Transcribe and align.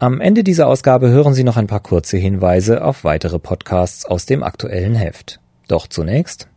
Am 0.00 0.20
Ende 0.20 0.42
dieser 0.42 0.66
Ausgabe 0.66 1.08
hören 1.08 1.34
Sie 1.34 1.44
noch 1.44 1.56
ein 1.56 1.68
paar 1.68 1.80
kurze 1.80 2.16
Hinweise 2.16 2.84
auf 2.84 3.04
weitere 3.04 3.38
Podcasts 3.38 4.04
aus 4.04 4.26
dem 4.26 4.42
aktuellen 4.42 4.96
Heft. 4.96 5.40
Doch 5.68 5.86
zunächst 5.86 6.48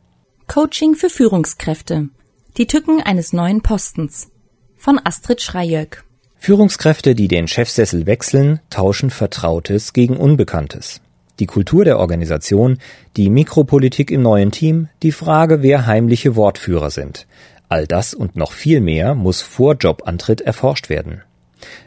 Coaching 0.48 0.95
für 0.95 1.09
Führungskräfte. 1.09 2.09
Die 2.58 2.66
Tücken 2.66 3.02
eines 3.02 3.34
neuen 3.34 3.62
Postens 3.62 4.30
von 4.76 5.00
Astrid 5.04 5.42
Schreijöck. 5.42 6.04
Führungskräfte, 6.38 7.14
die 7.14 7.28
den 7.28 7.48
Chefsessel 7.48 8.08
wechseln, 8.08 8.59
tauschen 8.70 9.12
Vertrautes 9.12 9.94
gegen 9.94 10.17
Unbekanntes. 10.17 11.02
Die 11.40 11.45
Kultur 11.45 11.86
der 11.86 12.00
Organisation, 12.00 12.80
die 13.16 13.30
Mikropolitik 13.30 14.09
im 14.09 14.23
neuen 14.23 14.52
Team, 14.52 14.90
die 15.04 15.12
Frage, 15.12 15.62
wer 15.62 15.86
heimliche 15.86 16.36
Wortführer 16.36 16.90
sind. 16.90 17.28
All 17.70 17.86
das 17.86 18.16
und 18.16 18.36
noch 18.36 18.54
viel 18.54 18.81
mehr 18.81 19.14
muss 19.14 19.42
vor 19.42 19.76
Jobantritt 19.76 20.42
erforscht 20.42 20.89
werden. 20.89 21.22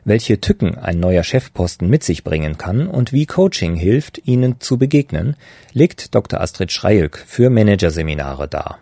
Welche 0.04 0.40
Tücken 0.40 0.76
ein 0.76 0.98
neuer 1.00 1.22
Chefposten 1.22 1.88
mit 1.88 2.02
sich 2.04 2.24
bringen 2.24 2.58
kann 2.58 2.86
und 2.86 3.12
wie 3.12 3.26
Coaching 3.26 3.74
hilft, 3.74 4.26
ihnen 4.26 4.60
zu 4.60 4.78
begegnen, 4.78 5.36
legt 5.72 6.14
Dr. 6.14 6.40
Astrid 6.40 6.72
Schreilk 6.72 7.22
für 7.26 7.50
Managerseminare 7.50 8.48
dar. 8.48 8.78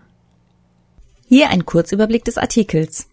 Hier 1.27 1.51
ein 1.51 1.67
Kurzüberblick 1.67 2.25
des 2.25 2.39
Artikels. 2.39 3.09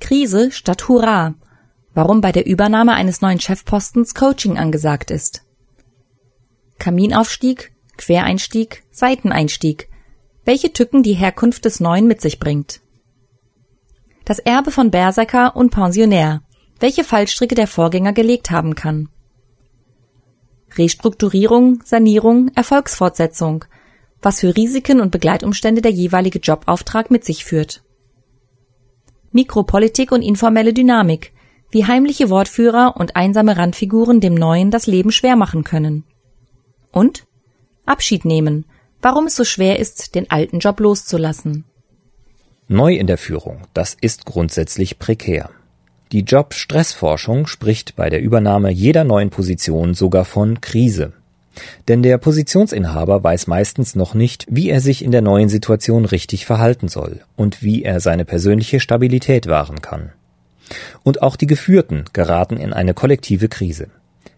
Krise 0.00 0.50
statt 0.50 0.88
Hurra. 0.88 1.34
Warum 1.94 2.20
bei 2.20 2.32
der 2.32 2.46
Übernahme 2.46 2.94
eines 2.94 3.20
neuen 3.20 3.40
Chefpostens 3.40 4.14
Coaching 4.14 4.58
angesagt 4.58 5.10
ist. 5.10 5.44
Kaminaufstieg, 6.78 7.72
Quereinstieg, 7.96 8.84
Seiteneinstieg. 8.90 9.88
Welche 10.44 10.72
Tücken 10.72 11.02
die 11.02 11.14
Herkunft 11.14 11.64
des 11.64 11.80
Neuen 11.80 12.06
mit 12.06 12.20
sich 12.20 12.38
bringt. 12.38 12.80
Das 14.24 14.38
Erbe 14.38 14.70
von 14.70 14.90
Berserker 14.90 15.56
und 15.56 15.70
Pensionär 15.70 16.42
welche 16.80 17.04
Fallstricke 17.04 17.54
der 17.54 17.66
Vorgänger 17.66 18.12
gelegt 18.12 18.50
haben 18.50 18.74
kann. 18.74 19.08
Restrukturierung, 20.76 21.82
Sanierung, 21.84 22.50
Erfolgsfortsetzung, 22.54 23.64
was 24.22 24.40
für 24.40 24.56
Risiken 24.56 25.00
und 25.00 25.10
Begleitumstände 25.10 25.82
der 25.82 25.92
jeweilige 25.92 26.38
Jobauftrag 26.38 27.10
mit 27.10 27.24
sich 27.24 27.44
führt. 27.44 27.82
Mikropolitik 29.32 30.12
und 30.12 30.22
informelle 30.22 30.72
Dynamik, 30.72 31.32
wie 31.70 31.86
heimliche 31.86 32.30
Wortführer 32.30 32.94
und 32.96 33.16
einsame 33.16 33.56
Randfiguren 33.56 34.20
dem 34.20 34.34
Neuen 34.34 34.70
das 34.70 34.86
Leben 34.86 35.12
schwer 35.12 35.36
machen 35.36 35.64
können. 35.64 36.04
Und 36.92 37.26
Abschied 37.84 38.24
nehmen, 38.24 38.64
warum 39.02 39.26
es 39.26 39.36
so 39.36 39.44
schwer 39.44 39.78
ist, 39.78 40.14
den 40.14 40.30
alten 40.30 40.58
Job 40.60 40.80
loszulassen. 40.80 41.64
Neu 42.68 42.94
in 42.94 43.06
der 43.06 43.18
Führung, 43.18 43.62
das 43.74 43.96
ist 44.00 44.26
grundsätzlich 44.26 44.98
prekär. 44.98 45.50
Die 46.10 46.22
Job-Stressforschung 46.22 47.46
spricht 47.46 47.94
bei 47.94 48.08
der 48.08 48.22
Übernahme 48.22 48.70
jeder 48.70 49.04
neuen 49.04 49.28
Position 49.28 49.92
sogar 49.92 50.24
von 50.24 50.62
Krise. 50.62 51.12
Denn 51.86 52.02
der 52.02 52.16
Positionsinhaber 52.16 53.22
weiß 53.22 53.46
meistens 53.46 53.94
noch 53.94 54.14
nicht, 54.14 54.46
wie 54.48 54.70
er 54.70 54.80
sich 54.80 55.04
in 55.04 55.10
der 55.10 55.20
neuen 55.20 55.50
Situation 55.50 56.06
richtig 56.06 56.46
verhalten 56.46 56.88
soll 56.88 57.20
und 57.36 57.62
wie 57.62 57.82
er 57.82 58.00
seine 58.00 58.24
persönliche 58.24 58.80
Stabilität 58.80 59.48
wahren 59.48 59.82
kann. 59.82 60.12
Und 61.02 61.20
auch 61.20 61.36
die 61.36 61.46
Geführten 61.46 62.04
geraten 62.14 62.56
in 62.56 62.72
eine 62.72 62.94
kollektive 62.94 63.48
Krise. 63.48 63.88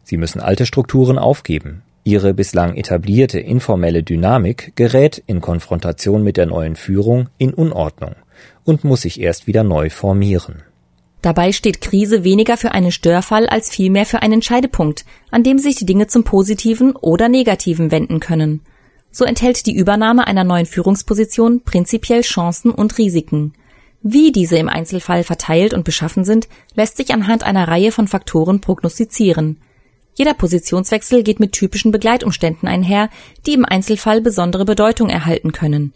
Sie 0.03 0.17
müssen 0.17 0.41
alte 0.41 0.67
Strukturen 0.67 1.19
aufgeben. 1.19 1.83
Ihre 2.03 2.35
bislang 2.35 2.77
etablierte 2.77 3.39
informelle 3.39 4.03
Dynamik 4.03 4.73
gerät 4.75 5.23
in 5.27 5.41
Konfrontation 5.41 6.25
mit 6.25 6.37
der 6.37 6.47
neuen 6.47 6.75
Führung 6.75 7.29
in 7.39 7.55
Unordnung 7.55 8.17
und 8.65 8.83
muss 8.83 9.03
sich 9.03 9.21
erst 9.21 9.47
wieder 9.47 9.63
neu 9.63 9.91
formieren. 9.91 10.63
Dabei 11.23 11.53
steht 11.53 11.81
Krise 11.81 12.25
weniger 12.25 12.57
für 12.57 12.73
einen 12.73 12.93
Störfall 12.93 13.47
als 13.47 13.71
vielmehr 13.71 14.07
für 14.07 14.23
einen 14.23 14.41
Scheidepunkt, 14.41 15.05
an 15.31 15.43
dem 15.43 15.59
sich 15.59 15.77
die 15.77 15.87
Dinge 15.87 16.07
zum 16.07 16.25
Positiven 16.25 16.97
oder 16.97 17.29
Negativen 17.29 17.91
wenden 17.91 18.21
können. 18.21 18.63
So 19.11 19.25
enthält 19.25 19.67
die 19.67 19.75
Übernahme 19.75 20.27
einer 20.27 20.45
neuen 20.45 20.67
Führungsposition 20.67 21.63
prinzipiell 21.63 22.23
Chancen 22.23 22.71
und 22.71 22.97
Risiken. 22.97 23.53
Wie 24.03 24.33
diese 24.33 24.57
im 24.57 24.69
Einzelfall 24.69 25.25
verteilt 25.25 25.75
und 25.75 25.85
beschaffen 25.85 26.25
sind, 26.25 26.49
lässt 26.75 26.97
sich 26.97 27.13
anhand 27.13 27.43
einer 27.43 27.69
Reihe 27.69 27.93
von 27.93 28.09
Faktoren 28.09 28.61
prognostizieren. 28.61 29.59
Jeder 30.15 30.33
Positionswechsel 30.33 31.23
geht 31.23 31.39
mit 31.39 31.53
typischen 31.53 31.93
Begleitumständen 31.93 32.69
einher, 32.69 33.11
die 33.47 33.53
im 33.53 33.65
Einzelfall 33.67 34.21
besondere 34.23 34.65
Bedeutung 34.65 35.11
erhalten 35.11 35.53
können. 35.53 35.93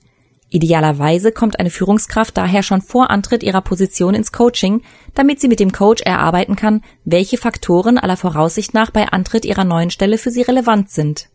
Idealerweise 0.55 1.33
kommt 1.33 1.59
eine 1.59 1.69
Führungskraft 1.69 2.37
daher 2.37 2.63
schon 2.63 2.81
vor 2.81 3.11
Antritt 3.11 3.43
ihrer 3.43 3.61
Position 3.61 4.15
ins 4.15 4.31
Coaching, 4.31 4.83
damit 5.13 5.41
sie 5.41 5.49
mit 5.49 5.59
dem 5.59 5.73
Coach 5.73 6.03
erarbeiten 6.03 6.55
kann, 6.55 6.83
welche 7.05 7.39
Faktoren 7.39 7.99
aller 7.99 8.17
Voraussicht 8.17 8.73
nach 8.73 8.93
bei 8.93 9.09
Antritt 9.09 9.45
ihrer 9.45 9.65
neuen 9.65 9.91
Stelle 9.91 10.17
für 10.17 10.31
sie 10.31 10.43
relevant 10.43 10.91
sind. 10.91 11.29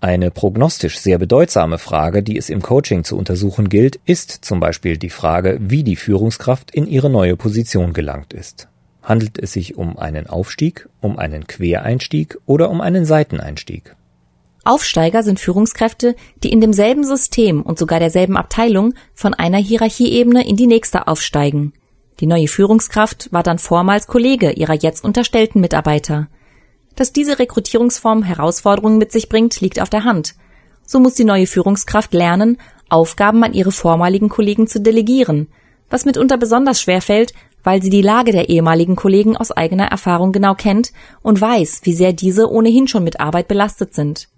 Eine 0.00 0.30
prognostisch 0.30 0.98
sehr 0.98 1.18
bedeutsame 1.18 1.76
Frage, 1.76 2.22
die 2.22 2.38
es 2.38 2.48
im 2.48 2.62
Coaching 2.62 3.04
zu 3.04 3.18
untersuchen 3.18 3.68
gilt, 3.68 4.00
ist 4.06 4.30
zum 4.30 4.58
Beispiel 4.58 4.96
die 4.96 5.10
Frage, 5.10 5.58
wie 5.60 5.84
die 5.84 5.96
Führungskraft 5.96 6.70
in 6.70 6.86
ihre 6.86 7.10
neue 7.10 7.36
Position 7.36 7.92
gelangt 7.92 8.32
ist. 8.32 8.68
Handelt 9.02 9.38
es 9.38 9.52
sich 9.52 9.76
um 9.76 9.98
einen 9.98 10.28
Aufstieg, 10.28 10.88
um 11.02 11.18
einen 11.18 11.46
Quereinstieg 11.46 12.38
oder 12.46 12.70
um 12.70 12.80
einen 12.80 13.04
Seiteneinstieg? 13.04 13.96
Aufsteiger 14.66 15.22
sind 15.22 15.40
Führungskräfte, 15.40 16.16
die 16.42 16.52
in 16.52 16.60
demselben 16.60 17.04
System 17.04 17.62
und 17.62 17.78
sogar 17.78 17.98
derselben 17.98 18.36
Abteilung 18.36 18.94
von 19.14 19.34
einer 19.34 19.58
Hierarchieebene 19.58 20.46
in 20.46 20.56
die 20.56 20.66
nächste 20.66 21.08
aufsteigen. 21.08 21.72
Die 22.20 22.26
neue 22.26 22.48
Führungskraft 22.48 23.32
war 23.32 23.42
dann 23.42 23.58
vormals 23.58 24.06
Kollege 24.06 24.52
ihrer 24.52 24.74
jetzt 24.74 25.04
unterstellten 25.04 25.60
Mitarbeiter. 25.60 26.28
Dass 26.94 27.12
diese 27.12 27.38
Rekrutierungsform 27.38 28.22
Herausforderungen 28.22 28.98
mit 28.98 29.12
sich 29.12 29.28
bringt, 29.28 29.60
liegt 29.60 29.80
auf 29.80 29.90
der 29.90 30.04
Hand. 30.04 30.34
So 30.84 30.98
muss 30.98 31.14
die 31.14 31.24
neue 31.24 31.46
Führungskraft 31.46 32.14
lernen, 32.14 32.58
Aufgaben 32.88 33.44
an 33.44 33.52
ihre 33.52 33.72
vormaligen 33.72 34.28
Kollegen 34.28 34.66
zu 34.66 34.80
delegieren, 34.80 35.48
was 35.90 36.04
mitunter 36.04 36.38
besonders 36.38 36.80
schwer 36.80 37.02
fällt, 37.02 37.34
weil 37.62 37.82
sie 37.82 37.90
die 37.90 38.02
Lage 38.02 38.32
der 38.32 38.48
ehemaligen 38.48 38.96
Kollegen 38.96 39.36
aus 39.36 39.50
eigener 39.50 39.86
Erfahrung 39.86 40.32
genau 40.32 40.54
kennt 40.54 40.92
und 41.22 41.40
weiß, 41.40 41.80
wie 41.82 41.94
sehr 41.94 42.12
diese 42.12 42.50
ohnehin 42.50 42.88
schon 42.88 43.04
mit 43.04 43.20
Arbeit 43.20 43.48
belastet 43.48 43.92
sind. 43.92 44.28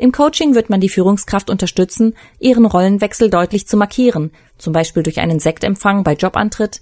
Im 0.00 0.12
Coaching 0.12 0.54
wird 0.54 0.70
man 0.70 0.80
die 0.80 0.88
Führungskraft 0.88 1.50
unterstützen, 1.50 2.14
ihren 2.38 2.64
Rollenwechsel 2.64 3.28
deutlich 3.28 3.66
zu 3.66 3.76
markieren, 3.76 4.30
zum 4.56 4.72
Beispiel 4.72 5.02
durch 5.02 5.20
einen 5.20 5.40
Sektempfang 5.40 6.04
bei 6.04 6.14
Jobantritt, 6.14 6.80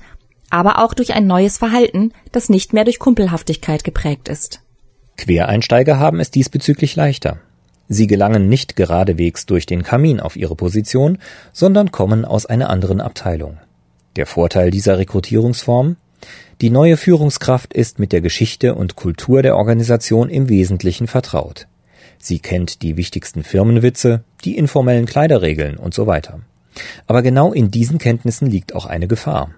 aber 0.51 0.79
auch 0.79 0.95
durch 0.95 1.15
ein 1.15 1.27
neues 1.27 1.59
Verhalten, 1.59 2.13
das 2.31 2.49
nicht 2.49 2.73
mehr 2.73 2.85
durch 2.85 3.01
Kumpelhaftigkeit 3.01 3.83
geprägt 3.83 4.29
ist. 4.29 4.61
Quereinsteiger 5.17 5.99
haben 5.99 6.21
es 6.21 6.31
diesbezüglich 6.31 6.95
leichter. 6.95 7.41
Sie 7.89 8.07
gelangen 8.07 8.49
nicht 8.49 8.77
geradewegs 8.77 9.47
durch 9.47 9.67
den 9.67 9.83
Kamin 9.83 10.21
auf 10.21 10.37
ihre 10.37 10.55
Position, 10.55 11.19
sondern 11.53 11.91
kommen 11.91 12.25
aus 12.25 12.47
einer 12.47 12.71
anderen 12.71 13.01
Abteilung. 13.01 13.59
Der 14.15 14.27
Vorteil 14.27 14.71
dieser 14.71 14.97
Rekrutierungsform? 14.99 15.97
Die 16.61 16.71
neue 16.71 16.97
Führungskraft 16.97 17.75
ist 17.75 17.99
mit 17.99 18.13
der 18.13 18.21
Geschichte 18.21 18.77
und 18.77 18.95
Kultur 18.95 19.43
der 19.43 19.57
Organisation 19.57 20.31
im 20.31 20.49
Wesentlichen 20.49 21.09
vertraut. 21.09 21.67
Sie 22.19 22.39
kennt 22.39 22.83
die 22.83 22.97
wichtigsten 22.97 23.43
Firmenwitze, 23.43 24.25
die 24.45 24.57
informellen 24.57 25.07
Kleiderregeln 25.07 25.77
und 25.77 25.95
so 25.95 26.07
weiter. 26.07 26.41
Aber 27.07 27.23
genau 27.23 27.53
in 27.53 27.71
diesen 27.71 27.99
Kenntnissen 27.99 28.49
liegt 28.51 28.75
auch 28.75 28.87
eine 28.87 29.09
Gefahr. 29.09 29.51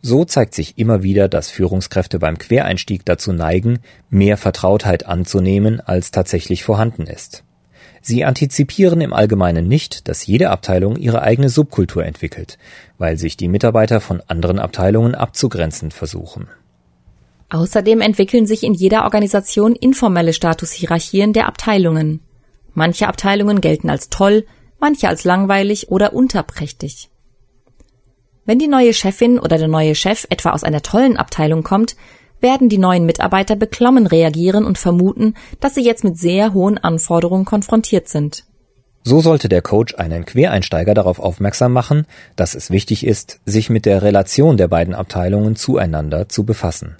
So 0.00 0.24
zeigt 0.24 0.54
sich 0.54 0.78
immer 0.78 1.02
wieder, 1.02 1.28
dass 1.28 1.50
Führungskräfte 1.50 2.18
beim 2.18 2.38
Quereinstieg 2.38 3.04
dazu 3.04 3.32
neigen, 3.32 3.80
mehr 4.10 4.36
Vertrautheit 4.36 5.06
anzunehmen, 5.06 5.80
als 5.80 6.12
tatsächlich 6.12 6.62
vorhanden 6.62 7.06
ist. 7.06 7.42
Sie 8.00 8.24
antizipieren 8.24 9.00
im 9.00 9.12
Allgemeinen 9.12 9.66
nicht, 9.66 10.08
dass 10.08 10.26
jede 10.26 10.50
Abteilung 10.50 10.96
ihre 10.96 11.22
eigene 11.22 11.48
Subkultur 11.48 12.04
entwickelt, 12.04 12.58
weil 12.96 13.18
sich 13.18 13.36
die 13.36 13.48
Mitarbeiter 13.48 14.00
von 14.00 14.22
anderen 14.28 14.60
Abteilungen 14.60 15.16
abzugrenzen 15.16 15.90
versuchen. 15.90 16.48
Außerdem 17.50 18.00
entwickeln 18.00 18.46
sich 18.46 18.62
in 18.62 18.74
jeder 18.74 19.04
Organisation 19.04 19.74
informelle 19.74 20.32
Statushierarchien 20.32 21.32
der 21.32 21.46
Abteilungen. 21.46 22.20
Manche 22.74 23.08
Abteilungen 23.08 23.60
gelten 23.60 23.88
als 23.88 24.10
toll, 24.10 24.44
manche 24.78 25.08
als 25.08 25.24
langweilig 25.24 25.90
oder 25.90 26.12
unterprächtig. 26.12 27.08
Wenn 28.44 28.58
die 28.58 28.68
neue 28.68 28.92
Chefin 28.94 29.38
oder 29.38 29.58
der 29.58 29.68
neue 29.68 29.94
Chef 29.94 30.26
etwa 30.30 30.50
aus 30.50 30.64
einer 30.64 30.82
tollen 30.82 31.16
Abteilung 31.16 31.62
kommt, 31.62 31.96
werden 32.40 32.68
die 32.68 32.78
neuen 32.78 33.04
Mitarbeiter 33.04 33.56
beklommen 33.56 34.06
reagieren 34.06 34.64
und 34.64 34.78
vermuten, 34.78 35.34
dass 35.60 35.74
sie 35.74 35.84
jetzt 35.84 36.04
mit 36.04 36.18
sehr 36.18 36.54
hohen 36.54 36.78
Anforderungen 36.78 37.44
konfrontiert 37.44 38.08
sind. 38.08 38.44
So 39.02 39.20
sollte 39.20 39.48
der 39.48 39.62
Coach 39.62 39.94
einen 39.96 40.24
Quereinsteiger 40.24 40.94
darauf 40.94 41.18
aufmerksam 41.18 41.72
machen, 41.72 42.06
dass 42.36 42.54
es 42.54 42.70
wichtig 42.70 43.06
ist, 43.06 43.40
sich 43.44 43.70
mit 43.70 43.86
der 43.86 44.02
Relation 44.02 44.56
der 44.56 44.68
beiden 44.68 44.94
Abteilungen 44.94 45.56
zueinander 45.56 46.28
zu 46.28 46.44
befassen. 46.44 46.96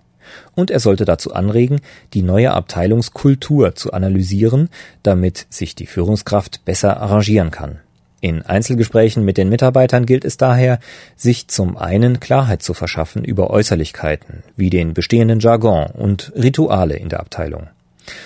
Und 0.54 0.70
er 0.70 0.80
sollte 0.80 1.04
dazu 1.04 1.32
anregen, 1.32 1.80
die 2.14 2.22
neue 2.22 2.52
Abteilungskultur 2.52 3.74
zu 3.74 3.92
analysieren, 3.92 4.68
damit 5.02 5.46
sich 5.50 5.74
die 5.74 5.86
Führungskraft 5.86 6.64
besser 6.64 7.00
arrangieren 7.00 7.50
kann. 7.50 7.80
In 8.20 8.42
Einzelgesprächen 8.42 9.24
mit 9.24 9.38
den 9.38 9.48
Mitarbeitern 9.48 10.04
gilt 10.04 10.24
es 10.24 10.36
daher, 10.36 10.80
sich 11.14 11.46
zum 11.46 11.76
einen 11.76 12.18
Klarheit 12.18 12.62
zu 12.62 12.74
verschaffen 12.74 13.22
über 13.22 13.50
Äußerlichkeiten 13.50 14.42
wie 14.56 14.70
den 14.70 14.92
bestehenden 14.92 15.38
Jargon 15.38 15.86
und 15.86 16.32
Rituale 16.34 16.96
in 16.96 17.08
der 17.08 17.20
Abteilung. 17.20 17.68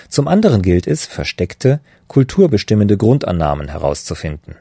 Zum 0.08 0.28
anderen 0.28 0.62
gilt 0.62 0.86
es, 0.86 1.04
versteckte, 1.04 1.80
kulturbestimmende 2.06 2.96
Grundannahmen 2.96 3.68
herauszufinden. 3.68 4.54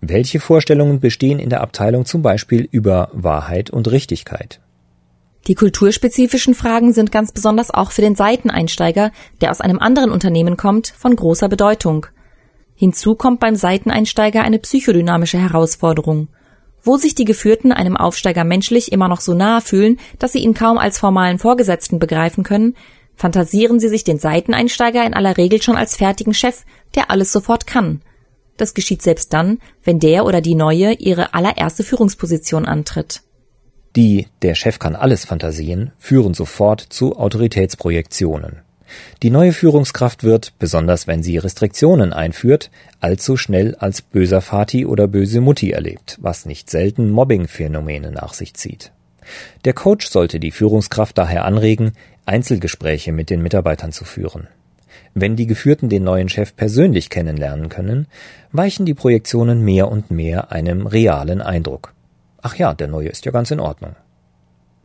Welche 0.00 0.40
Vorstellungen 0.40 1.00
bestehen 1.00 1.38
in 1.38 1.50
der 1.50 1.60
Abteilung 1.60 2.04
zum 2.04 2.22
Beispiel 2.22 2.68
über 2.70 3.08
Wahrheit 3.12 3.70
und 3.70 3.90
Richtigkeit? 3.90 4.60
Die 5.46 5.54
kulturspezifischen 5.54 6.54
Fragen 6.54 6.92
sind 6.92 7.12
ganz 7.12 7.30
besonders 7.30 7.70
auch 7.70 7.92
für 7.92 8.00
den 8.00 8.16
Seiteneinsteiger, 8.16 9.12
der 9.40 9.52
aus 9.52 9.60
einem 9.60 9.78
anderen 9.78 10.10
Unternehmen 10.10 10.56
kommt, 10.56 10.92
von 10.98 11.14
großer 11.14 11.48
Bedeutung. 11.48 12.06
Hinzu 12.74 13.14
kommt 13.14 13.38
beim 13.38 13.54
Seiteneinsteiger 13.54 14.42
eine 14.42 14.58
psychodynamische 14.58 15.38
Herausforderung. 15.38 16.28
Wo 16.82 16.96
sich 16.96 17.14
die 17.14 17.24
Geführten 17.24 17.72
einem 17.72 17.96
Aufsteiger 17.96 18.44
menschlich 18.44 18.92
immer 18.92 19.08
noch 19.08 19.20
so 19.20 19.34
nahe 19.34 19.60
fühlen, 19.60 19.98
dass 20.18 20.32
sie 20.32 20.40
ihn 20.40 20.54
kaum 20.54 20.78
als 20.78 20.98
formalen 20.98 21.38
Vorgesetzten 21.38 21.98
begreifen 21.98 22.44
können, 22.44 22.76
fantasieren 23.14 23.80
sie 23.80 23.88
sich 23.88 24.04
den 24.04 24.18
Seiteneinsteiger 24.18 25.04
in 25.06 25.14
aller 25.14 25.36
Regel 25.36 25.62
schon 25.62 25.76
als 25.76 25.96
fertigen 25.96 26.34
Chef, 26.34 26.64
der 26.94 27.10
alles 27.10 27.32
sofort 27.32 27.66
kann. 27.66 28.02
Das 28.56 28.74
geschieht 28.74 29.02
selbst 29.02 29.32
dann, 29.32 29.58
wenn 29.84 30.00
der 30.00 30.26
oder 30.26 30.40
die 30.40 30.54
Neue 30.54 30.92
ihre 30.92 31.34
allererste 31.34 31.82
Führungsposition 31.82 32.66
antritt. 32.66 33.22
Die 33.96 34.26
Der 34.42 34.54
Chef 34.54 34.78
kann 34.78 34.94
alles 34.94 35.24
Fantasien 35.24 35.90
führen 35.98 36.34
sofort 36.34 36.82
zu 36.82 37.16
Autoritätsprojektionen. 37.16 38.58
Die 39.22 39.30
neue 39.30 39.54
Führungskraft 39.54 40.22
wird, 40.22 40.52
besonders 40.58 41.06
wenn 41.06 41.22
sie 41.22 41.38
Restriktionen 41.38 42.12
einführt, 42.12 42.70
allzu 43.00 43.38
schnell 43.38 43.74
als 43.76 44.02
böser 44.02 44.42
Vati 44.42 44.84
oder 44.84 45.08
böse 45.08 45.40
Mutti 45.40 45.70
erlebt, 45.70 46.18
was 46.20 46.44
nicht 46.44 46.68
selten 46.68 47.10
Mobbing-Phänomene 47.10 48.12
nach 48.12 48.34
sich 48.34 48.52
zieht. 48.52 48.92
Der 49.64 49.72
Coach 49.72 50.08
sollte 50.08 50.40
die 50.40 50.52
Führungskraft 50.52 51.16
daher 51.16 51.46
anregen, 51.46 51.92
Einzelgespräche 52.26 53.12
mit 53.12 53.30
den 53.30 53.42
Mitarbeitern 53.42 53.92
zu 53.92 54.04
führen. 54.04 54.46
Wenn 55.14 55.36
die 55.36 55.46
Geführten 55.46 55.88
den 55.88 56.04
neuen 56.04 56.28
Chef 56.28 56.54
persönlich 56.54 57.08
kennenlernen 57.08 57.70
können, 57.70 58.06
weichen 58.52 58.84
die 58.84 58.94
Projektionen 58.94 59.64
mehr 59.64 59.90
und 59.90 60.10
mehr 60.10 60.52
einem 60.52 60.86
realen 60.86 61.40
Eindruck. 61.40 61.95
Ach 62.46 62.54
ja, 62.54 62.74
der 62.74 62.86
neue 62.86 63.08
ist 63.08 63.24
ja 63.24 63.32
ganz 63.32 63.50
in 63.50 63.58
Ordnung. 63.58 63.96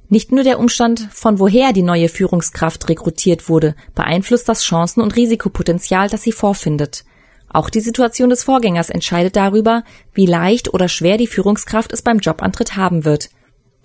Nicht 0.10 0.32
nur 0.32 0.44
der 0.44 0.58
Umstand, 0.58 1.08
von 1.12 1.38
woher 1.38 1.74
die 1.74 1.84
neue 1.84 2.10
Führungskraft 2.10 2.90
rekrutiert 2.90 3.50
wurde, 3.50 3.76
beeinflusst 3.94 4.50
das 4.50 4.64
Chancen- 4.64 5.04
und 5.04 5.16
Risikopotenzial, 5.16 6.10
das 6.10 6.24
sie 6.24 6.32
vorfindet. 6.32 7.06
Auch 7.50 7.70
die 7.70 7.82
Situation 7.82 8.32
des 8.32 8.44
Vorgängers 8.44 8.90
entscheidet 8.90 9.36
darüber, 9.36 9.84
wie 10.12 10.26
leicht 10.26 10.74
oder 10.74 10.88
schwer 10.88 11.18
die 11.18 11.28
Führungskraft 11.28 11.94
es 11.94 12.02
beim 12.02 12.18
Jobantritt 12.18 12.78
haben 12.78 13.06
wird. 13.06 13.30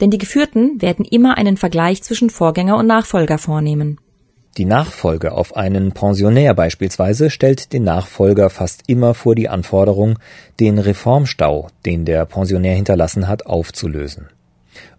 Denn 0.00 0.10
die 0.10 0.16
Geführten 0.16 0.80
werden 0.80 1.04
immer 1.04 1.36
einen 1.36 1.58
Vergleich 1.58 2.02
zwischen 2.02 2.30
Vorgänger 2.30 2.78
und 2.78 2.86
Nachfolger 2.86 3.36
vornehmen. 3.36 4.00
Die 4.56 4.64
Nachfolge 4.64 5.32
auf 5.32 5.54
einen 5.54 5.92
Pensionär 5.92 6.54
beispielsweise 6.54 7.28
stellt 7.28 7.74
den 7.74 7.84
Nachfolger 7.84 8.48
fast 8.48 8.84
immer 8.86 9.12
vor 9.12 9.34
die 9.34 9.50
Anforderung, 9.50 10.18
den 10.60 10.78
Reformstau, 10.78 11.68
den 11.84 12.06
der 12.06 12.24
Pensionär 12.24 12.74
hinterlassen 12.74 13.28
hat, 13.28 13.44
aufzulösen. 13.44 14.28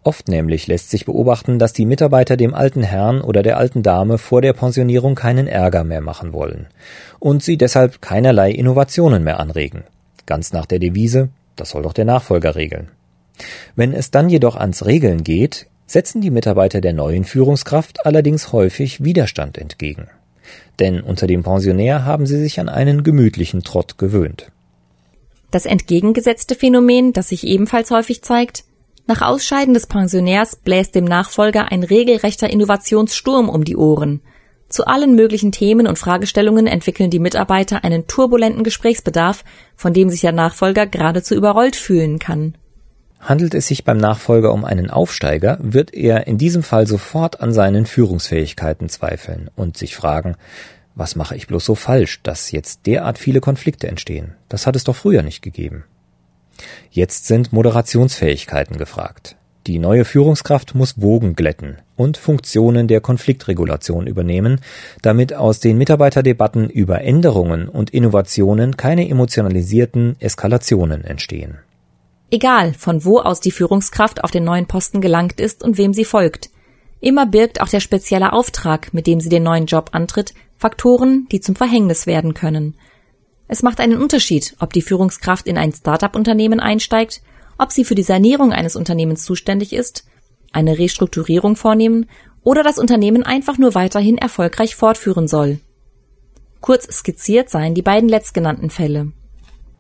Oft 0.04 0.28
nämlich 0.28 0.68
lässt 0.68 0.92
sich 0.92 1.06
beobachten, 1.06 1.58
dass 1.58 1.74
die 1.74 1.88
Mitarbeiter 1.88 2.38
dem 2.38 2.54
alten 2.54 2.84
Herrn 2.84 3.20
oder 3.20 3.42
der 3.42 3.58
alten 3.58 3.82
Dame 3.82 4.20
vor 4.20 4.42
der 4.42 4.54
Pensionierung 4.54 5.16
keinen 5.16 5.48
Ärger 5.48 5.84
mehr 5.84 6.02
machen 6.02 6.34
wollen 6.34 6.68
und 7.20 7.42
sie 7.42 7.58
deshalb 7.58 8.00
keinerlei 8.00 8.52
Innovationen 8.52 9.24
mehr 9.24 9.40
anregen. 9.40 9.84
Ganz 10.28 10.54
nach 10.54 10.68
der 10.68 10.80
Devise, 10.80 11.30
das 11.56 11.72
soll 11.72 11.82
doch 11.82 11.94
der 11.94 12.06
Nachfolger 12.06 12.56
regeln. 12.56 12.90
Wenn 13.76 13.94
es 13.94 14.12
dann 14.12 14.30
jedoch 14.30 14.56
ans 14.56 14.86
Regeln 14.86 15.24
geht, 15.24 15.68
setzen 15.88 16.22
die 16.22 16.30
Mitarbeiter 16.30 16.82
der 16.82 16.94
neuen 16.94 17.24
Führungskraft 17.24 18.06
allerdings 18.06 18.52
häufig 18.52 19.04
Widerstand 19.04 19.58
entgegen. 19.58 20.10
Denn 20.80 21.02
unter 21.02 21.26
dem 21.26 21.44
Pensionär 21.44 22.06
haben 22.06 22.28
sie 22.28 22.40
sich 22.40 22.60
an 22.60 22.70
einen 22.70 23.04
gemütlichen 23.04 23.64
Trott 23.64 23.98
gewöhnt. 23.98 24.52
Das 25.50 25.66
entgegengesetzte 25.66 26.56
Phänomen, 26.56 27.14
das 27.14 27.30
sich 27.30 27.48
ebenfalls 27.48 27.90
häufig 27.90 28.22
zeigt, 28.22 28.66
nach 29.08 29.22
Ausscheiden 29.22 29.74
des 29.74 29.88
Pensionärs 29.88 30.58
bläst 30.58 30.94
dem 30.94 31.06
Nachfolger 31.06 31.72
ein 31.72 31.84
regelrechter 31.84 32.50
Innovationssturm 32.50 33.48
um 33.48 33.64
die 33.64 33.78
Ohren. 33.78 34.22
Zu 34.68 34.86
allen 34.86 35.16
möglichen 35.16 35.54
Themen 35.54 35.88
und 35.88 35.98
Fragestellungen 35.98 36.68
entwickeln 36.68 37.10
die 37.10 37.20
Mitarbeiter 37.20 37.86
einen 37.86 38.08
turbulenten 38.08 38.66
Gesprächsbedarf, 38.66 39.46
von 39.78 39.94
dem 39.94 40.10
sich 40.10 40.20
der 40.20 40.34
Nachfolger 40.34 40.86
geradezu 40.88 41.36
überrollt 41.36 41.78
fühlen 41.78 42.20
kann. 42.20 42.56
Handelt 43.20 43.54
es 43.54 43.68
sich 43.68 43.84
beim 43.84 43.98
Nachfolger 43.98 44.54
um 44.54 44.64
einen 44.64 44.90
Aufsteiger, 44.90 45.58
wird 45.62 45.94
er 45.94 46.28
in 46.28 46.38
diesem 46.38 46.64
Fall 46.64 46.88
sofort 46.88 47.42
an 47.42 47.52
seinen 47.52 47.86
Führungsfähigkeiten 47.86 48.90
zweifeln 48.90 49.50
und 49.56 49.78
sich 49.78 49.96
fragen, 49.96 50.36
was 50.96 51.16
mache 51.16 51.36
ich 51.36 51.48
bloß 51.48 51.64
so 51.64 51.76
falsch, 51.76 52.22
dass 52.24 52.52
jetzt 52.52 52.88
derart 52.88 53.20
viele 53.20 53.40
Konflikte 53.40 53.88
entstehen? 53.88 54.34
Das 54.50 54.66
hat 54.66 54.76
es 54.76 54.84
doch 54.84 54.96
früher 54.96 55.22
nicht 55.22 55.42
gegeben. 55.42 55.84
Jetzt 56.90 57.28
sind 57.28 57.54
Moderationsfähigkeiten 57.54 58.78
gefragt. 58.78 59.36
Die 59.68 59.80
neue 59.80 60.06
Führungskraft 60.06 60.76
muss 60.76 61.02
Wogen 61.02 61.36
glätten 61.36 61.78
und 61.98 62.18
Funktionen 62.18 62.88
der 62.88 63.02
Konfliktregulation 63.02 64.08
übernehmen, 64.08 64.62
damit 65.02 65.34
aus 65.34 65.60
den 65.60 65.78
Mitarbeiterdebatten 65.78 66.70
über 66.70 67.02
Änderungen 67.02 67.68
und 67.68 67.90
Innovationen 67.90 68.78
keine 68.78 69.10
emotionalisierten 69.10 70.16
Eskalationen 70.20 71.04
entstehen. 71.04 71.60
Egal, 72.30 72.74
von 72.74 73.06
wo 73.06 73.20
aus 73.20 73.40
die 73.40 73.52
Führungskraft 73.52 74.24
auf 74.24 74.32
den 74.32 74.44
neuen 74.44 74.68
Posten 74.68 75.00
gelangt 75.00 75.40
ist 75.40 75.64
und 75.64 75.78
wem 75.78 75.94
sie 75.94 76.06
folgt. 76.06 76.50
Immer 77.00 77.26
birgt 77.26 77.62
auch 77.62 77.70
der 77.70 77.80
spezielle 77.80 78.34
Auftrag, 78.34 78.94
mit 78.94 79.08
dem 79.08 79.22
sie 79.22 79.30
den 79.30 79.44
neuen 79.44 79.66
Job 79.66 79.92
antritt, 79.94 80.34
Faktoren, 80.58 81.28
die 81.32 81.40
zum 81.40 81.56
Verhängnis 81.56 82.08
werden 82.08 82.34
können. 82.34 82.76
Es 83.48 83.64
macht 83.64 83.80
einen 83.80 84.02
Unterschied, 84.02 84.56
ob 84.60 84.74
die 84.74 84.82
Führungskraft 84.82 85.48
in 85.48 85.58
ein 85.58 85.72
Start-up-Unternehmen 85.72 86.60
einsteigt, 86.60 87.22
ob 87.58 87.72
sie 87.72 87.86
für 87.86 87.96
die 87.96 88.04
Sanierung 88.04 88.52
eines 88.52 88.76
Unternehmens 88.76 89.24
zuständig 89.24 89.72
ist, 89.72 90.06
eine 90.52 90.78
Restrukturierung 90.78 91.56
vornehmen 91.56 92.08
oder 92.44 92.64
das 92.64 92.78
Unternehmen 92.78 93.24
einfach 93.24 93.58
nur 93.58 93.76
weiterhin 93.76 94.18
erfolgreich 94.18 94.76
fortführen 94.76 95.28
soll. 95.28 95.60
Kurz 96.62 96.88
skizziert 96.92 97.50
seien 97.50 97.76
die 97.76 97.82
beiden 97.82 98.10
letztgenannten 98.10 98.70
Fälle. 98.70 99.12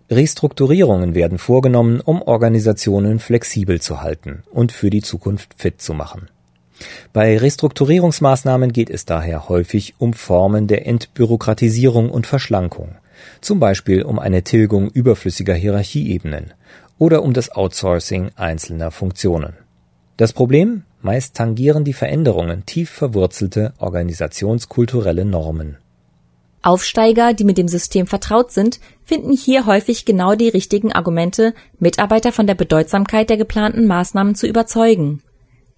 Restrukturierungen 0.09 1.15
werden 1.15 1.37
vorgenommen, 1.37 1.99
um 1.99 2.21
Organisationen 2.21 3.19
flexibel 3.19 3.81
zu 3.81 4.01
halten 4.01 4.43
und 4.51 4.71
für 4.71 4.89
die 4.89 5.01
Zukunft 5.01 5.53
fit 5.57 5.81
zu 5.81 5.93
machen. 5.93 6.29
Bei 7.11 7.37
Restrukturierungsmaßnahmen 7.37 8.71
geht 8.71 8.89
es 8.89 9.05
daher 9.05 9.49
häufig 9.49 9.95
um 9.97 10.13
Formen 10.13 10.67
der 10.67 10.87
Entbürokratisierung 10.87 12.09
und 12.09 12.25
Verschlankung, 12.25 12.95
zum 13.41 13.59
Beispiel 13.59 14.03
um 14.03 14.19
eine 14.19 14.43
Tilgung 14.43 14.89
überflüssiger 14.89 15.55
Hierarchieebenen 15.55 16.53
oder 16.97 17.23
um 17.23 17.33
das 17.33 17.51
Outsourcing 17.51 18.31
einzelner 18.35 18.91
Funktionen. 18.91 19.53
Das 20.15 20.33
Problem? 20.33 20.83
Meist 21.01 21.35
tangieren 21.35 21.83
die 21.83 21.93
Veränderungen 21.93 22.65
tief 22.65 22.89
verwurzelte 22.89 23.73
organisationskulturelle 23.77 25.25
Normen. 25.25 25.77
Aufsteiger, 26.67 27.33
die 27.33 27.45
mit 27.45 27.57
dem 27.57 27.69
System 27.69 28.07
vertraut 28.07 28.51
sind, 28.51 28.81
finden 29.05 29.31
hier 29.31 29.65
häufig 29.65 30.03
genau 30.03 30.35
die 30.35 30.49
richtigen 30.49 30.91
Argumente, 30.91 31.53
Mitarbeiter 31.79 32.33
von 32.33 32.45
der 32.45 32.55
Bedeutsamkeit 32.55 33.29
der 33.29 33.37
geplanten 33.37 33.87
Maßnahmen 33.87 34.35
zu 34.35 34.47
überzeugen. 34.47 35.23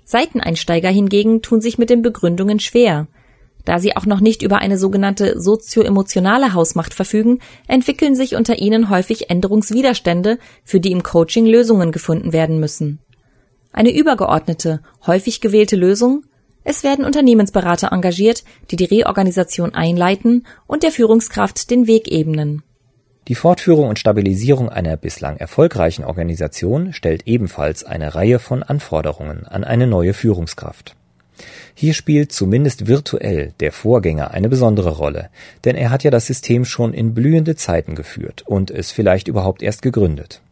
Seiteneinsteiger 0.03 0.89
hingegen 0.89 1.43
tun 1.43 1.61
sich 1.61 1.77
mit 1.77 1.91
den 1.91 2.01
Begründungen 2.01 2.59
schwer, 2.59 3.05
da 3.65 3.77
sie 3.77 3.95
auch 3.95 4.07
noch 4.07 4.19
nicht 4.19 4.41
über 4.41 4.57
eine 4.57 4.79
sogenannte 4.79 5.39
sozioemotionale 5.39 6.55
Hausmacht 6.55 6.95
verfügen, 6.95 7.37
entwickeln 7.67 8.15
sich 8.15 8.35
unter 8.35 8.57
ihnen 8.57 8.89
häufig 8.89 9.29
Änderungswiderstände, 9.29 10.39
für 10.63 10.79
die 10.79 10.91
im 10.91 11.03
Coaching 11.03 11.45
Lösungen 11.45 11.91
gefunden 11.91 12.33
werden 12.33 12.59
müssen. 12.59 12.97
Eine 13.71 13.95
übergeordnete, 13.95 14.81
häufig 15.05 15.39
gewählte 15.39 15.75
Lösung 15.75 16.23
es 16.69 16.83
werden 16.83 17.03
Unternehmensberater 17.03 17.91
engagiert, 17.91 18.43
die 18.69 18.75
die 18.75 18.85
Reorganisation 18.85 19.73
einleiten 19.73 20.45
und 20.67 20.83
der 20.83 20.91
Führungskraft 20.91 21.71
den 21.71 21.87
Weg 21.87 22.07
ebnen. 22.11 22.61
Die 23.27 23.33
Fortführung 23.33 23.89
und 23.89 23.97
Stabilisierung 23.97 24.69
einer 24.69 24.95
bislang 24.95 25.37
erfolgreichen 25.37 26.03
Organisation 26.03 26.93
stellt 26.93 27.25
ebenfalls 27.25 27.83
eine 27.83 28.13
Reihe 28.13 28.37
von 28.37 28.61
Anforderungen 28.61 29.47
an 29.47 29.63
eine 29.63 29.87
neue 29.87 30.13
Führungskraft. 30.13 30.95
Hier 31.73 31.95
spielt 31.95 32.31
zumindest 32.31 32.85
virtuell 32.85 33.53
der 33.61 33.71
Vorgänger 33.71 34.29
eine 34.29 34.47
besondere 34.47 34.91
Rolle, 34.91 35.31
denn 35.65 35.75
er 35.75 35.89
hat 35.89 36.03
ja 36.03 36.11
das 36.11 36.27
System 36.27 36.65
schon 36.65 36.93
in 36.93 37.15
blühende 37.15 37.55
Zeiten 37.55 37.95
geführt 37.95 38.43
und 38.45 38.69
es 38.69 38.91
vielleicht 38.91 39.27
überhaupt 39.27 39.63
erst 39.63 39.81
gegründet. 39.81 40.43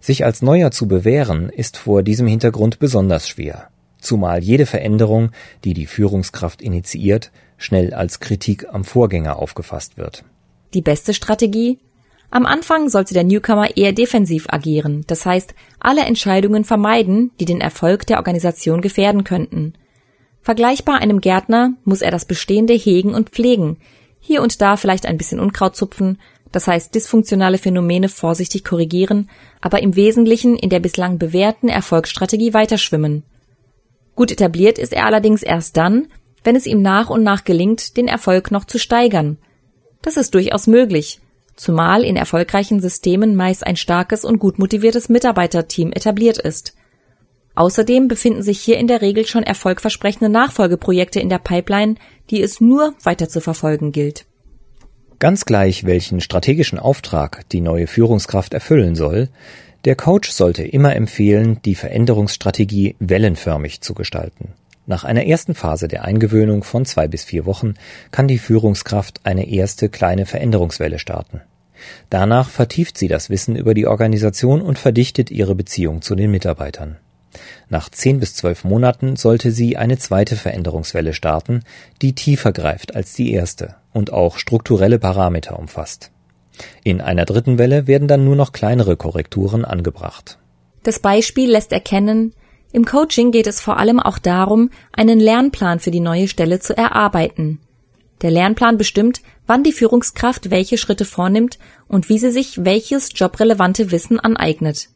Sich 0.00 0.24
als 0.24 0.40
Neuer 0.40 0.70
zu 0.70 0.88
bewähren, 0.88 1.50
ist 1.50 1.76
vor 1.76 2.02
diesem 2.02 2.26
Hintergrund 2.26 2.78
besonders 2.78 3.28
schwer, 3.28 3.68
zumal 4.00 4.42
jede 4.42 4.66
Veränderung, 4.66 5.30
die 5.64 5.74
die 5.74 5.86
Führungskraft 5.86 6.62
initiiert, 6.62 7.30
schnell 7.56 7.92
als 7.92 8.20
Kritik 8.20 8.66
am 8.72 8.84
Vorgänger 8.84 9.36
aufgefasst 9.36 9.96
wird. 9.96 10.24
Die 10.74 10.82
beste 10.82 11.14
Strategie? 11.14 11.78
Am 12.30 12.44
Anfang 12.44 12.90
sollte 12.90 13.14
der 13.14 13.24
Newcomer 13.24 13.76
eher 13.76 13.92
defensiv 13.92 14.46
agieren, 14.50 15.04
das 15.06 15.24
heißt, 15.24 15.54
alle 15.80 16.02
Entscheidungen 16.02 16.64
vermeiden, 16.64 17.30
die 17.40 17.46
den 17.46 17.60
Erfolg 17.60 18.06
der 18.06 18.18
Organisation 18.18 18.82
gefährden 18.82 19.24
könnten. 19.24 19.72
Vergleichbar 20.42 20.98
einem 20.98 21.20
Gärtner 21.20 21.72
muss 21.84 22.02
er 22.02 22.10
das 22.10 22.26
Bestehende 22.26 22.74
hegen 22.74 23.14
und 23.14 23.30
pflegen, 23.30 23.78
hier 24.20 24.42
und 24.42 24.60
da 24.60 24.76
vielleicht 24.76 25.06
ein 25.06 25.16
bisschen 25.16 25.40
Unkraut 25.40 25.74
zupfen, 25.74 26.18
das 26.52 26.66
heißt 26.66 26.94
dysfunktionale 26.94 27.58
Phänomene 27.58 28.08
vorsichtig 28.08 28.64
korrigieren, 28.64 29.30
aber 29.60 29.82
im 29.82 29.96
Wesentlichen 29.96 30.56
in 30.56 30.70
der 30.70 30.80
bislang 30.80 31.18
bewährten 31.18 31.68
Erfolgsstrategie 31.68 32.54
weiterschwimmen. 32.54 33.22
Gut 34.18 34.32
etabliert 34.32 34.80
ist 34.80 34.92
er 34.92 35.06
allerdings 35.06 35.44
erst 35.44 35.76
dann, 35.76 36.08
wenn 36.42 36.56
es 36.56 36.66
ihm 36.66 36.82
nach 36.82 37.08
und 37.08 37.22
nach 37.22 37.44
gelingt, 37.44 37.96
den 37.96 38.08
Erfolg 38.08 38.50
noch 38.50 38.64
zu 38.64 38.76
steigern. 38.76 39.38
Das 40.02 40.16
ist 40.16 40.34
durchaus 40.34 40.66
möglich, 40.66 41.20
zumal 41.54 42.02
in 42.02 42.16
erfolgreichen 42.16 42.80
Systemen 42.80 43.36
meist 43.36 43.64
ein 43.64 43.76
starkes 43.76 44.24
und 44.24 44.40
gut 44.40 44.58
motiviertes 44.58 45.08
Mitarbeiterteam 45.08 45.92
etabliert 45.92 46.36
ist. 46.38 46.74
Außerdem 47.54 48.08
befinden 48.08 48.42
sich 48.42 48.58
hier 48.58 48.78
in 48.78 48.88
der 48.88 49.02
Regel 49.02 49.24
schon 49.24 49.44
erfolgversprechende 49.44 50.30
Nachfolgeprojekte 50.30 51.20
in 51.20 51.28
der 51.28 51.38
Pipeline, 51.38 51.94
die 52.30 52.42
es 52.42 52.60
nur 52.60 52.94
weiter 53.04 53.28
zu 53.28 53.40
verfolgen 53.40 53.92
gilt. 53.92 54.26
Ganz 55.20 55.44
gleich, 55.44 55.84
welchen 55.84 56.20
strategischen 56.20 56.80
Auftrag 56.80 57.48
die 57.50 57.60
neue 57.60 57.86
Führungskraft 57.86 58.52
erfüllen 58.52 58.96
soll, 58.96 59.28
der 59.84 59.94
Coach 59.96 60.30
sollte 60.30 60.64
immer 60.64 60.96
empfehlen, 60.96 61.60
die 61.64 61.74
Veränderungsstrategie 61.74 62.96
wellenförmig 62.98 63.80
zu 63.80 63.94
gestalten. 63.94 64.54
Nach 64.86 65.04
einer 65.04 65.26
ersten 65.26 65.54
Phase 65.54 65.86
der 65.86 66.04
Eingewöhnung 66.04 66.64
von 66.64 66.84
zwei 66.84 67.08
bis 67.08 67.22
vier 67.22 67.44
Wochen 67.44 67.74
kann 68.10 68.26
die 68.26 68.38
Führungskraft 68.38 69.20
eine 69.24 69.48
erste 69.48 69.88
kleine 69.88 70.26
Veränderungswelle 70.26 70.98
starten. 70.98 71.42
Danach 72.10 72.48
vertieft 72.48 72.98
sie 72.98 73.06
das 73.06 73.30
Wissen 73.30 73.54
über 73.54 73.74
die 73.74 73.86
Organisation 73.86 74.62
und 74.62 74.78
verdichtet 74.78 75.30
ihre 75.30 75.54
Beziehung 75.54 76.02
zu 76.02 76.14
den 76.14 76.30
Mitarbeitern. 76.30 76.96
Nach 77.68 77.90
zehn 77.90 78.18
bis 78.18 78.34
zwölf 78.34 78.64
Monaten 78.64 79.16
sollte 79.16 79.52
sie 79.52 79.76
eine 79.76 79.98
zweite 79.98 80.36
Veränderungswelle 80.36 81.12
starten, 81.12 81.62
die 82.00 82.14
tiefer 82.14 82.52
greift 82.52 82.96
als 82.96 83.12
die 83.12 83.32
erste 83.32 83.76
und 83.92 84.12
auch 84.12 84.38
strukturelle 84.38 84.98
Parameter 84.98 85.58
umfasst. 85.58 86.10
In 86.84 87.00
einer 87.00 87.24
dritten 87.24 87.58
Welle 87.58 87.86
werden 87.86 88.08
dann 88.08 88.24
nur 88.24 88.36
noch 88.36 88.52
kleinere 88.52 88.96
Korrekturen 88.96 89.64
angebracht. 89.64 90.38
Das 90.82 90.98
Beispiel 91.00 91.50
lässt 91.50 91.72
erkennen, 91.72 92.32
im 92.72 92.84
Coaching 92.84 93.30
geht 93.30 93.46
es 93.46 93.60
vor 93.60 93.78
allem 93.78 93.98
auch 93.98 94.18
darum, 94.18 94.70
einen 94.92 95.20
Lernplan 95.20 95.80
für 95.80 95.90
die 95.90 96.00
neue 96.00 96.28
Stelle 96.28 96.60
zu 96.60 96.76
erarbeiten. 96.76 97.60
Der 98.20 98.30
Lernplan 98.30 98.76
bestimmt, 98.76 99.22
wann 99.46 99.62
die 99.62 99.72
Führungskraft 99.72 100.50
welche 100.50 100.76
Schritte 100.76 101.04
vornimmt 101.04 101.58
und 101.86 102.08
wie 102.08 102.18
sie 102.18 102.30
sich 102.30 102.64
welches 102.64 103.10
jobrelevante 103.14 103.90
Wissen 103.90 104.20
aneignet. 104.20 104.88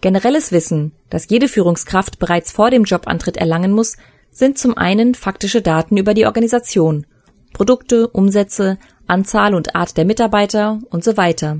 Generelles 0.00 0.52
Wissen, 0.52 0.92
das 1.10 1.28
jede 1.28 1.48
Führungskraft 1.48 2.18
bereits 2.18 2.52
vor 2.52 2.70
dem 2.70 2.84
Jobantritt 2.84 3.36
erlangen 3.36 3.72
muss, 3.72 3.96
sind 4.30 4.58
zum 4.58 4.76
einen 4.76 5.14
faktische 5.14 5.62
Daten 5.62 5.96
über 5.96 6.14
die 6.14 6.26
Organisation, 6.26 7.06
Produkte, 7.52 8.08
Umsätze, 8.08 8.78
Anzahl 9.10 9.54
und 9.54 9.74
Art 9.74 9.96
der 9.96 10.04
Mitarbeiter 10.04 10.78
und 10.90 11.04
so 11.04 11.16
weiter. 11.16 11.58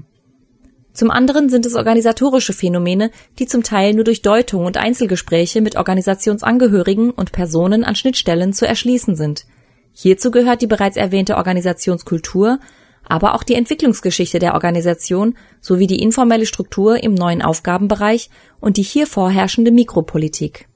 Zum 0.93 1.11
anderen 1.11 1.49
sind 1.49 1.67
es 1.67 1.75
organisatorische 1.75 2.53
Phänomene, 2.53 3.11
die 3.39 3.47
zum 3.47 3.63
Teil 3.63 3.95
nur 3.95 4.05
durch 4.05 4.23
Deutung 4.23 4.67
und 4.67 4.77
Einzelgespräche 4.77 5.61
mit 5.61 5.77
Organisationsangehörigen 5.77 7.11
und 7.11 7.33
Personen 7.33 7.85
an 7.85 7.95
Schnittstellen 7.95 8.53
zu 8.53 8.67
erschließen 8.67 9.15
sind. 9.15 9.47
Hierzu 9.93 10.31
gehört 10.31 10.63
die 10.63 10.67
bereits 10.67 10.97
erwähnte 10.97 11.37
Organisationskultur, 11.37 12.59
aber 13.05 13.35
auch 13.35 13.43
die 13.43 13.55
Entwicklungsgeschichte 13.55 14.39
der 14.39 14.55
Organisation 14.55 15.37
sowie 15.61 15.87
die 15.87 16.03
informelle 16.03 16.47
Struktur 16.47 17.03
im 17.03 17.15
neuen 17.15 17.43
Aufgabenbereich 17.43 18.31
und 18.61 18.77
die 18.77 18.83
hier 18.83 19.07
vorherrschende 19.07 19.71
Mikropolitik. 19.71 20.69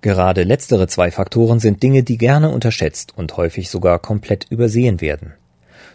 Gerade 0.00 0.44
letztere 0.44 0.86
zwei 0.86 1.10
Faktoren 1.10 1.60
sind 1.60 1.82
Dinge, 1.82 2.02
die 2.02 2.16
gerne 2.16 2.50
unterschätzt 2.50 3.12
und 3.16 3.36
häufig 3.36 3.68
sogar 3.68 3.98
komplett 3.98 4.46
übersehen 4.48 5.02
werden. 5.02 5.34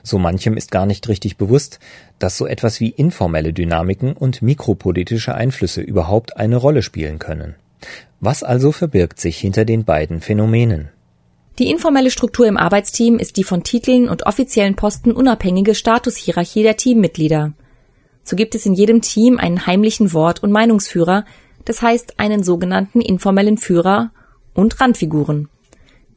So 0.06 0.20
manchem 0.20 0.56
ist 0.56 0.70
gar 0.70 0.86
nicht 0.86 1.10
richtig 1.10 1.36
bewusst, 1.36 1.80
dass 2.20 2.38
so 2.38 2.46
etwas 2.46 2.80
wie 2.80 2.90
informelle 2.90 3.54
Dynamiken 3.54 4.14
und 4.14 4.44
mikropolitische 4.44 5.34
Einflüsse 5.34 5.82
überhaupt 5.82 6.38
eine 6.38 6.58
Rolle 6.58 6.84
spielen 6.84 7.18
können. 7.18 7.56
Was 8.20 8.44
also 8.44 8.72
verbirgt 8.72 9.20
sich 9.20 9.40
hinter 9.40 9.66
den 9.66 9.84
beiden 9.84 10.22
Phänomenen? 10.22 10.90
Die 11.58 11.72
informelle 11.72 12.12
Struktur 12.12 12.46
im 12.46 12.56
Arbeitsteam 12.56 13.18
ist 13.18 13.38
die 13.38 13.44
von 13.44 13.64
Titeln 13.64 14.08
und 14.08 14.28
offiziellen 14.28 14.76
Posten 14.76 15.12
unabhängige 15.12 15.74
Statushierarchie 15.74 16.62
der 16.62 16.78
Teammitglieder. 16.78 17.54
So 18.24 18.36
gibt 18.36 18.54
es 18.54 18.68
in 18.68 18.76
jedem 18.76 19.02
Team 19.02 19.40
einen 19.40 19.66
heimlichen 19.66 20.14
Wort- 20.14 20.44
und 20.44 20.52
Meinungsführer, 20.52 21.26
das 21.64 21.82
heißt 21.82 22.20
einen 22.20 22.44
sogenannten 22.44 23.02
informellen 23.02 23.58
Führer 23.58 24.12
und 24.54 24.80
Randfiguren. 24.80 25.50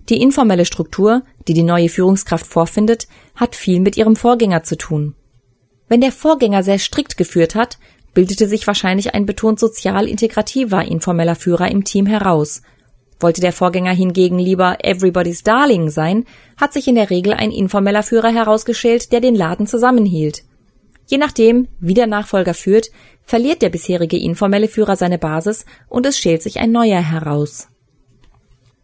Die 0.09 0.23
informelle 0.23 0.64
Struktur, 0.64 1.23
die 1.47 1.52
die 1.52 1.62
neue 1.62 1.90
Führungskraft 1.90 2.47
vorfindet, 2.47 3.09
hat 3.38 3.57
viel 3.57 3.80
mit 3.80 3.97
ihrem 3.97 4.16
Vorgänger 4.16 4.62
zu 4.62 4.76
tun. 4.76 5.14
Wenn 5.88 6.02
der 6.02 6.12
Vorgänger 6.12 6.62
sehr 6.62 6.78
strikt 6.78 7.16
geführt 7.16 7.54
hat, 7.54 7.78
bildete 8.12 8.47
sich 8.47 8.66
wahrscheinlich 8.66 9.14
ein 9.14 9.25
betont 9.25 9.59
sozial 9.59 10.07
integrativer 10.07 10.85
informeller 10.85 11.35
Führer 11.35 11.71
im 11.71 11.85
Team 11.85 12.04
heraus– 12.04 12.61
wollte 13.21 13.40
der 13.40 13.52
Vorgänger 13.52 13.92
hingegen 13.92 14.38
lieber 14.38 14.78
Everybody's 14.85 15.42
Darling 15.42 15.90
sein, 15.90 16.25
hat 16.57 16.73
sich 16.73 16.87
in 16.88 16.95
der 16.95 17.11
Regel 17.11 17.33
ein 17.33 17.50
informeller 17.50 18.02
Führer 18.02 18.33
herausgeschält, 18.33 19.12
der 19.12 19.21
den 19.21 19.35
Laden 19.35 19.66
zusammenhielt. 19.66 20.45
Je 21.07 21.18
nachdem, 21.18 21.68
wie 21.80 21.95
der 21.95 22.07
Nachfolger 22.07 22.54
führt, 22.54 22.90
verliert 23.25 23.62
der 23.62 23.71
bisherige 23.71 24.18
informelle 24.18 24.68
Führer 24.68 24.97
seine 24.97 25.18
Basis 25.18 25.64
und 25.88 26.07
es 26.07 26.18
schält 26.18 26.42
sich 26.42 26.61
ein 26.61 26.71
neuer 26.71 27.00
heraus. 27.00 27.68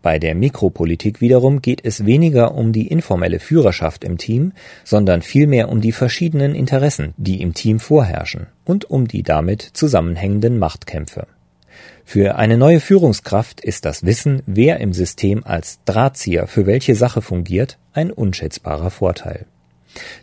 Bei 0.05 0.19
der 0.19 0.35
Mikropolitik 0.35 1.23
wiederum 1.23 1.63
geht 1.63 1.83
es 1.83 2.05
weniger 2.05 2.55
um 2.55 2.75
die 2.75 2.89
informelle 2.89 3.41
Führerschaft 3.41 4.05
im 4.05 4.19
Team, 4.19 4.53
sondern 4.85 5.23
vielmehr 5.23 5.71
um 5.71 5.81
die 5.81 5.93
verschiedenen 5.93 6.55
Interessen, 6.55 7.15
die 7.17 7.41
im 7.41 7.55
Team 7.55 7.81
vorherrschen 7.81 8.49
und 8.67 8.91
um 8.91 9.09
die 9.09 9.23
damit 9.23 9.63
zusammenhängenden 9.63 10.59
Machtkämpfe. 10.59 11.27
Für 12.05 12.37
eine 12.37 12.59
neue 12.59 12.81
Führungskraft 12.81 13.63
ist 13.63 13.87
das 13.87 14.05
Wissen, 14.05 14.43
wer 14.45 14.79
im 14.79 14.93
System 14.93 15.43
als 15.43 15.79
Drahtzieher 15.87 16.49
für 16.49 16.67
welche 16.67 16.95
Sache 16.97 17.23
fungiert, 17.23 17.79
ein 17.95 18.11
unschätzbarer 18.11 18.91
Vorteil. 18.91 19.47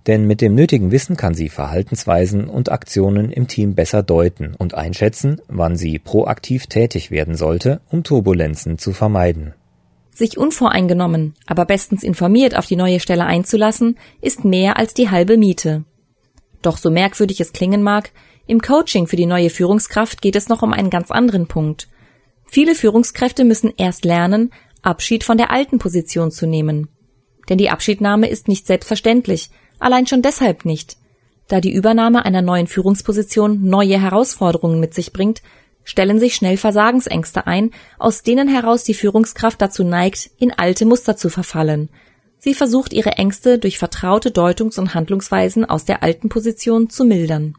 Denn 0.06 0.28
mit 0.28 0.42
dem 0.42 0.54
nötigen 0.54 0.92
Wissen 0.92 1.18
kann 1.18 1.34
sie 1.34 1.50
Verhaltensweisen 1.50 2.48
und 2.48 2.72
Aktionen 2.72 3.32
im 3.32 3.48
Team 3.48 3.74
besser 3.74 4.04
deuten 4.04 4.54
und 4.56 4.76
einschätzen, 4.76 5.42
wann 5.48 5.76
sie 5.76 5.98
proaktiv 5.98 6.68
tätig 6.68 7.10
werden 7.10 7.34
sollte, 7.34 7.82
um 7.90 8.04
Turbulenzen 8.04 8.78
zu 8.78 8.92
vermeiden. 8.92 9.56
Sich 10.14 10.38
unvoreingenommen, 10.38 11.36
aber 11.46 11.66
bestens 11.66 12.04
informiert 12.04 12.56
auf 12.56 12.66
die 12.66 12.76
neue 12.76 13.00
Stelle 13.00 13.26
einzulassen, 13.26 13.98
ist 14.22 14.44
mehr 14.44 14.78
als 14.78 14.94
die 14.94 15.10
halbe 15.10 15.38
Miete. 15.38 15.86
Doch 16.62 16.78
so 16.78 16.92
merkwürdig 16.92 17.40
es 17.40 17.54
klingen 17.54 17.82
mag, 17.82 18.12
im 18.46 18.62
Coaching 18.62 19.08
für 19.08 19.16
die 19.16 19.26
neue 19.26 19.50
Führungskraft 19.50 20.22
geht 20.22 20.36
es 20.36 20.50
noch 20.50 20.62
um 20.62 20.74
einen 20.74 20.90
ganz 20.90 21.12
anderen 21.12 21.48
Punkt. 21.48 21.88
Viele 22.46 22.76
Führungskräfte 22.76 23.46
müssen 23.46 23.72
erst 23.78 24.04
lernen, 24.04 24.52
Abschied 24.82 25.24
von 25.24 25.38
der 25.38 25.52
alten 25.52 25.80
Position 25.80 26.32
zu 26.32 26.48
nehmen. 26.48 26.90
Denn 27.48 27.58
die 27.58 27.70
Abschiednahme 27.70 28.28
ist 28.28 28.48
nicht 28.48 28.68
selbstverständlich, 28.68 29.50
allein 29.80 30.06
schon 30.06 30.22
deshalb 30.22 30.66
nicht. 30.66 30.98
Da 31.48 31.62
die 31.62 31.74
Übernahme 31.74 32.26
einer 32.26 32.42
neuen 32.42 32.68
Führungsposition 32.68 33.64
neue 33.64 34.02
Herausforderungen 34.02 34.80
mit 34.80 34.94
sich 34.94 35.14
bringt, 35.14 35.42
stellen 35.84 36.20
sich 36.20 36.36
schnell 36.36 36.58
Versagensängste 36.58 37.48
ein, 37.48 37.72
aus 38.00 38.24
denen 38.24 38.48
heraus 38.48 38.84
die 38.84 38.94
Führungskraft 38.94 39.62
dazu 39.62 39.84
neigt, 39.84 40.30
in 40.38 40.52
alte 40.52 40.86
Muster 40.86 41.18
zu 41.18 41.30
verfallen. 41.30 41.90
Sie 42.40 42.54
versucht 42.54 42.94
ihre 42.94 43.12
Ängste 43.12 43.60
durch 43.60 43.78
vertraute 43.78 44.32
Deutungs- 44.32 44.80
und 44.80 44.96
Handlungsweisen 44.96 45.64
aus 45.64 45.86
der 45.86 46.02
alten 46.02 46.30
Position 46.30 46.90
zu 46.90 47.06
mildern. 47.06 47.56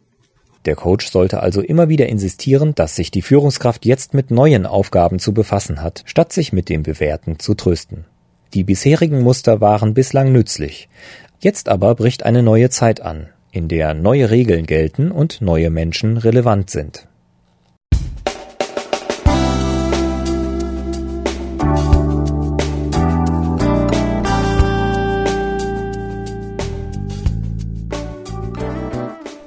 Der 0.65 0.77
Coach 0.77 1.11
sollte 1.11 1.41
also 1.41 1.61
immer 1.61 1.89
wieder 1.89 2.09
insistieren, 2.09 2.75
dass 2.75 2.97
sich 2.97 3.11
die 3.11 3.23
Führungskraft 3.23 3.85
jetzt 3.85 4.15
mit 4.15 4.31
neuen 4.31 4.67
Aufgaben 4.67 5.19
zu 5.19 5.35
befassen 5.35 5.83
hat, 5.83 6.03
statt 6.07 6.33
sich 6.33 6.53
mit 6.53 6.69
dem 6.69 6.83
Bewährten 6.83 7.39
zu 7.39 7.55
trösten. 7.55 8.07
Die 8.55 8.65
bisherigen 8.65 9.23
Muster 9.23 9.61
waren 9.61 9.95
bislang 9.95 10.31
nützlich. 10.31 10.89
Jetzt 11.41 11.69
aber 11.69 11.95
bricht 11.95 12.25
eine 12.25 12.43
neue 12.43 12.71
Zeit 12.71 13.01
an, 13.01 13.29
in 13.51 13.69
der 13.69 13.95
neue 13.95 14.31
Regeln 14.31 14.67
gelten 14.67 15.11
und 15.11 15.41
neue 15.41 15.71
Menschen 15.71 16.17
relevant 16.17 16.71
sind. 16.71 17.09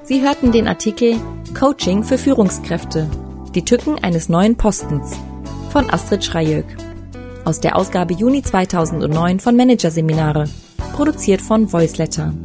Sie 0.08 0.22
hörten 0.22 0.52
den 0.52 0.68
Artikel 0.68 1.16
Coaching 1.60 2.04
für 2.04 2.20
Führungskräfte. 2.20 3.10
Die 3.56 3.66
Tücken 3.66 3.98
eines 4.04 4.30
neuen 4.30 4.56
Postens 4.56 5.18
von 5.72 5.90
Astrid 5.90 6.24
Schreijöck. 6.24 6.68
Aus 7.44 7.60
der 7.60 7.76
Ausgabe 7.76 8.14
Juni 8.14 8.44
2009 8.44 9.40
von 9.40 9.56
Managerseminare. 9.56 10.44
Produziert 10.94 11.42
von 11.42 11.74
Voiceletter. 11.74 12.36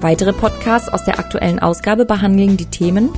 Weitere 0.00 0.32
Podcasts 0.32 0.88
aus 0.88 1.04
der 1.04 1.20
aktuellen 1.20 1.60
Ausgabe 1.60 2.06
behandeln 2.06 2.56
die 2.56 2.66
Themen 2.66 3.08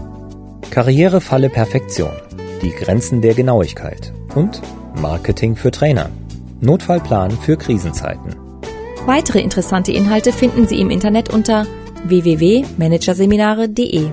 Karrierefalle 0.70 1.48
Perfektion, 1.48 2.12
die 2.60 2.72
Grenzen 2.72 3.22
der 3.22 3.32
Genauigkeit 3.32 4.12
und 4.34 4.60
Marketing 5.00 5.56
für 5.56 5.70
Trainer, 5.70 6.10
Notfallplan 6.60 7.30
für 7.30 7.56
Krisenzeiten. 7.56 8.36
Weitere 9.06 9.40
interessante 9.40 9.92
Inhalte 9.92 10.32
finden 10.32 10.68
Sie 10.68 10.78
im 10.78 10.90
Internet 10.90 11.32
unter 11.32 11.66
www.managerseminare.de. 12.08 14.12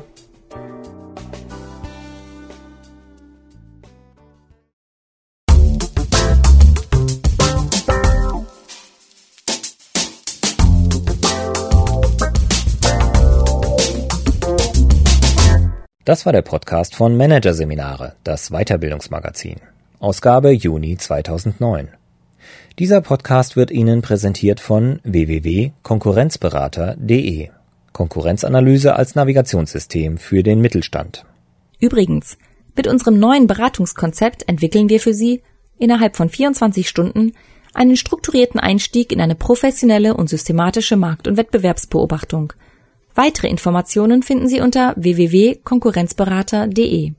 Das 16.06 16.26
war 16.26 16.34
der 16.34 16.42
Podcast 16.42 16.96
von 16.96 17.16
Managerseminare, 17.16 18.16
das 18.26 18.50
Weiterbildungsmagazin. 18.50 19.62
Ausgabe 20.00 20.52
Juni 20.52 20.98
2009. 20.98 21.88
Dieser 22.78 23.00
Podcast 23.00 23.56
wird 23.56 23.72
Ihnen 23.72 24.02
präsentiert 24.02 24.60
von 24.60 25.00
www.konkurrenzberater.de. 25.04 27.52
Konkurrenzanalyse 27.94 28.96
als 28.96 29.16
Navigationssystem 29.16 30.18
für 30.18 30.44
den 30.44 30.60
Mittelstand. 30.60 31.26
Übrigens, 31.80 32.38
mit 32.76 32.88
unserem 32.88 33.20
neuen 33.20 33.48
Beratungskonzept 33.48 34.50
entwickeln 34.50 34.90
wir 34.90 35.00
für 35.00 35.14
Sie 35.14 35.42
innerhalb 35.78 36.16
von 36.16 36.30
24 36.30 36.90
Stunden 36.90 37.34
einen 37.74 37.96
strukturierten 37.96 38.60
Einstieg 38.60 39.12
in 39.12 39.22
eine 39.22 39.36
professionelle 39.36 40.16
und 40.16 40.30
systematische 40.30 40.98
Markt- 40.98 41.28
und 41.28 41.38
Wettbewerbsbeobachtung– 41.38 42.54
Weitere 43.16 43.48
Informationen 43.48 44.24
finden 44.24 44.48
Sie 44.48 44.60
unter 44.60 44.96
www.konkurrenzberater.de 44.98 47.14